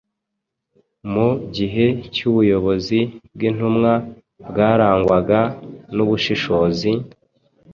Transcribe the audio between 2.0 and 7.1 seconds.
cy’ubuyobozi bw’intumwa bwarangwaga n’ubushishozi,